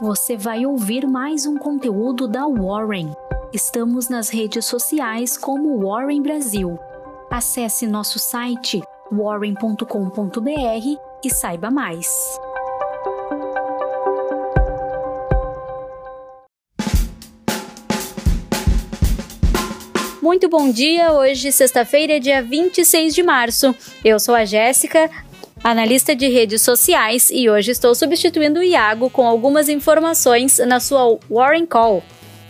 [0.00, 3.12] você vai ouvir mais um conteúdo da Warren.
[3.52, 6.78] Estamos nas redes sociais como Warren Brasil.
[7.30, 8.80] Acesse nosso site
[9.12, 10.46] warren.com.br
[11.22, 12.08] e saiba mais.
[20.22, 23.74] Muito bom dia, hoje sexta-feira, dia 26 de março.
[24.02, 25.10] Eu sou a Jéssica,
[25.62, 31.18] analista de redes sociais, e hoje estou substituindo o Iago com algumas informações na sua
[31.30, 32.02] Warren Call.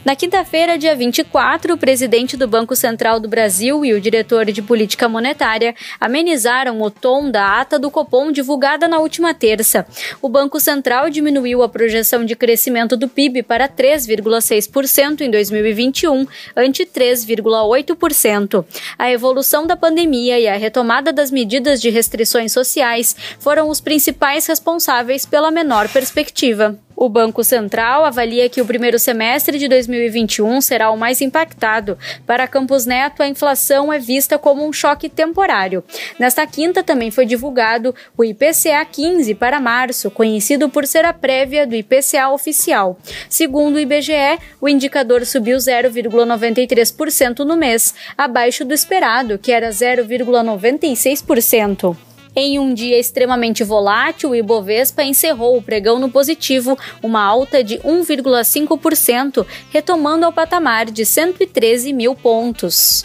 [0.02, 4.62] Na quinta-feira, dia 24, o presidente do Banco Central do Brasil e o diretor de
[4.62, 9.86] política monetária amenizaram o tom da ata do Copom divulgada na última terça.
[10.22, 16.26] O Banco Central diminuiu a projeção de crescimento do PIB para 3,6% em 2021,
[16.56, 18.64] ante 3,8%.
[18.98, 24.46] A evolução da pandemia e a retomada das medidas de restrições sociais foram os principais
[24.46, 26.78] responsáveis pela menor perspectiva.
[27.02, 31.96] O Banco Central avalia que o primeiro semestre de 2021 será o mais impactado.
[32.26, 35.82] Para Campos Neto, a inflação é vista como um choque temporário.
[36.18, 41.66] Nesta quinta também foi divulgado o IPCA 15 para março, conhecido por ser a prévia
[41.66, 42.98] do IPCA oficial.
[43.30, 52.09] Segundo o IBGE, o indicador subiu 0,93% no mês, abaixo do esperado, que era 0,96%.
[52.34, 57.78] Em um dia extremamente volátil, o Ibovespa encerrou o pregão no positivo, uma alta de
[57.78, 63.04] 1,5%, retomando ao patamar de 113 mil pontos.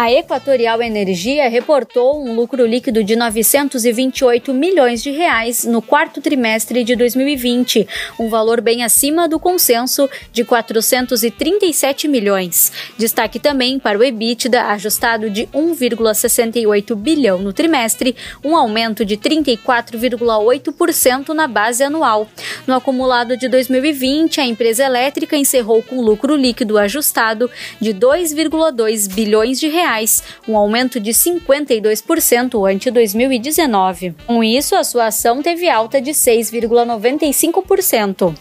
[0.00, 6.82] A Equatorial Energia reportou um lucro líquido de 928 milhões de reais no quarto trimestre
[6.82, 7.86] de 2020,
[8.18, 12.72] um valor bem acima do consenso de 437 milhões.
[12.96, 21.28] Destaque também para o EBITDA ajustado de 1,68 bilhão no trimestre, um aumento de 34,8%
[21.34, 22.26] na base anual.
[22.66, 29.60] No acumulado de 2020, a empresa elétrica encerrou com lucro líquido ajustado de 2,2 bilhões
[29.60, 34.14] de reais reais, um aumento de 52% ante 2019.
[34.26, 38.34] Com isso, a sua ação teve alta de 6,95%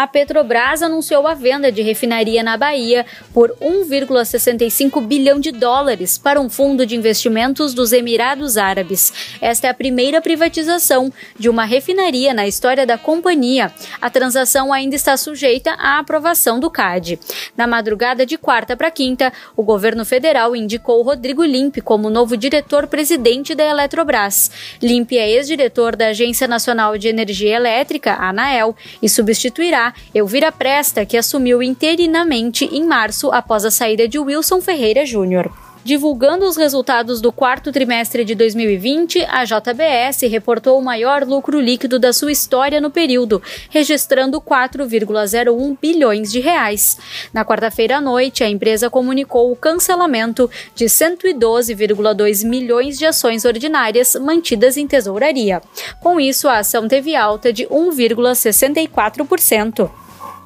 [0.00, 6.40] a Petrobras anunciou a venda de refinaria na Bahia por 1,65 bilhão de dólares para
[6.40, 9.12] um fundo de investimentos dos Emirados Árabes.
[9.42, 13.70] Esta é a primeira privatização de uma refinaria na história da companhia.
[14.00, 17.20] A transação ainda está sujeita à aprovação do CAD.
[17.54, 23.54] Na madrugada de quarta para quinta, o governo federal indicou Rodrigo Limpe como novo diretor-presidente
[23.54, 24.50] da Eletrobras.
[24.82, 31.16] Limpe é ex-diretor da Agência Nacional de Energia Elétrica, ANAEL, e substituirá Elvira Presta, que
[31.16, 35.50] assumiu interinamente em março após a saída de Wilson Ferreira Júnior.
[35.82, 41.98] Divulgando os resultados do quarto trimestre de 2020, a JBS reportou o maior lucro líquido
[41.98, 46.98] da sua história no período, registrando 4,01 bilhões de reais.
[47.32, 54.14] Na quarta-feira à noite, a empresa comunicou o cancelamento de 112,2 milhões de ações ordinárias
[54.16, 55.62] mantidas em tesouraria.
[55.98, 59.90] Com isso, a ação teve alta de 1,64%.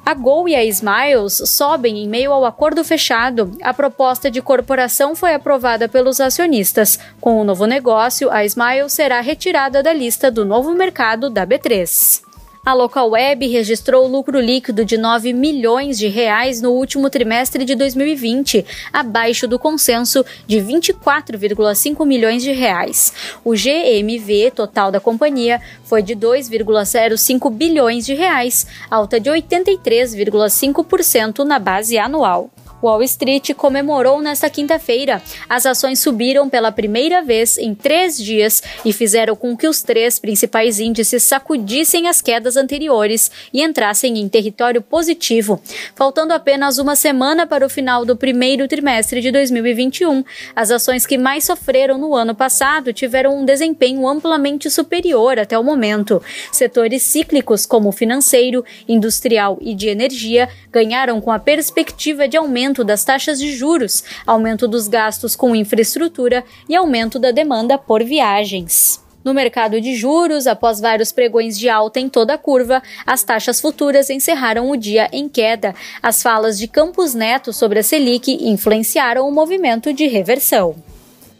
[0.05, 3.57] A Gol e a Smiles sobem em meio ao acordo fechado.
[3.63, 6.99] A proposta de corporação foi aprovada pelos acionistas.
[7.19, 12.24] Com o novo negócio, a Smiles será retirada da lista do novo mercado da B3.
[12.65, 17.75] A Local Web registrou lucro líquido de 9 milhões de reais no último trimestre de
[17.75, 23.13] 2020, abaixo do consenso de 24,5 milhões de reais.
[23.43, 31.59] O GMV total da companhia foi de 2,05 bilhões de reais, alta de 83,5% na
[31.59, 32.49] base anual.
[32.81, 35.21] Wall Street comemorou nesta quinta-feira.
[35.49, 40.19] As ações subiram pela primeira vez em três dias e fizeram com que os três
[40.19, 45.61] principais índices sacudissem as quedas anteriores e entrassem em território positivo.
[45.95, 50.23] Faltando apenas uma semana para o final do primeiro trimestre de 2021,
[50.55, 55.63] as ações que mais sofreram no ano passado tiveram um desempenho amplamente superior até o
[55.63, 56.21] momento.
[56.51, 62.83] Setores cíclicos como financeiro, industrial e de energia ganharam com a perspectiva de aumento aumento
[62.83, 68.99] das taxas de juros, aumento dos gastos com infraestrutura e aumento da demanda por viagens.
[69.23, 73.61] No mercado de juros, após vários pregões de alta em toda a curva, as taxas
[73.61, 75.75] futuras encerraram o dia em queda.
[76.01, 80.75] As falas de Campos Neto sobre a Selic influenciaram o movimento de reversão.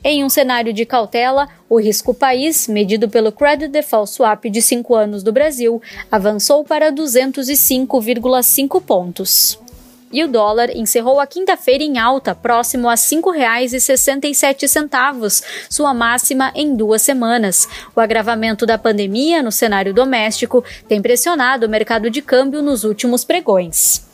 [0.03, 4.93] Em um cenário de cautela, o risco país, medido pelo Credit Default Swap de 5
[4.93, 5.81] anos do Brasil,
[6.11, 9.64] avançou para 205,5 pontos.
[10.15, 16.73] E o dólar encerrou a quinta-feira em alta, próximo a R$ 5,67, sua máxima em
[16.73, 17.67] duas semanas.
[17.93, 23.25] O agravamento da pandemia no cenário doméstico tem pressionado o mercado de câmbio nos últimos
[23.25, 24.04] pregões.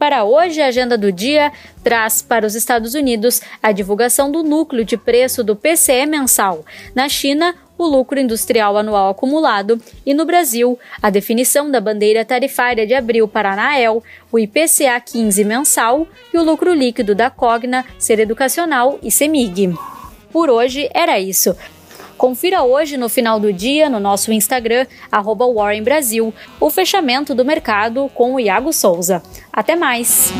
[0.00, 1.52] Para hoje, a agenda do dia
[1.84, 6.64] traz para os Estados Unidos a divulgação do núcleo de preço do PCE mensal.
[6.94, 12.86] Na China, o lucro industrial anual acumulado e no Brasil, a definição da bandeira tarifária
[12.86, 14.02] de abril para a Anael,
[14.32, 19.74] o IPCA 15 mensal e o lucro líquido da Cogna, Ser Educacional e Semig.
[20.32, 21.54] Por hoje era isso.
[22.20, 24.86] Confira hoje no final do dia no nosso Instagram,
[25.54, 29.22] Warren Brasil, o fechamento do mercado com o Iago Souza.
[29.50, 30.30] Até mais!